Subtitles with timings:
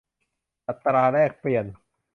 [0.67, 1.65] อัตราแลกเปลี่ยน